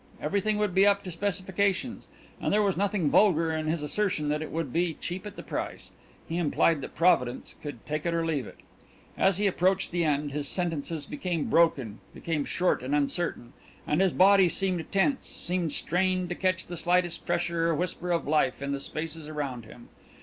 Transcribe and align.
Everything 0.19 0.57
would 0.57 0.73
be 0.73 0.87
up 0.87 1.03
to 1.03 1.11
specifications, 1.11 2.07
and 2.41 2.51
there 2.51 2.63
was 2.63 2.75
nothing 2.75 3.11
vulgar 3.11 3.51
in 3.51 3.67
his 3.67 3.83
assertion 3.83 4.29
that 4.29 4.41
it 4.41 4.49
would 4.51 4.73
be 4.73 4.95
cheap 4.95 5.27
at 5.27 5.35
the 5.35 5.43
price. 5.43 5.91
He 6.27 6.37
implied 6.39 6.81
that 6.81 6.95
Providence 6.95 7.53
could 7.61 7.85
take 7.85 8.03
it 8.07 8.11
or 8.15 8.25
leave 8.25 8.47
it. 8.47 8.57
As 9.15 9.37
he 9.37 9.45
approached 9.45 9.91
the 9.91 10.03
end 10.03 10.31
his 10.31 10.47
sentences 10.47 11.05
became 11.05 11.51
broken, 11.51 11.99
became 12.15 12.45
short 12.45 12.81
and 12.81 12.95
uncertain, 12.95 13.53
and 13.85 14.01
his 14.01 14.11
body 14.11 14.49
seemed 14.49 14.91
tense, 14.91 15.27
seemed 15.29 15.71
strained 15.71 16.29
to 16.29 16.33
catch 16.33 16.65
the 16.65 16.77
slightest 16.77 17.27
pressure 17.27 17.69
or 17.69 17.75
whisper 17.75 18.09
of 18.09 18.27
life 18.27 18.59
in 18.59 18.71
the 18.71 18.79
spaces 18.79 19.27
around 19.27 19.65
him. 19.65 19.89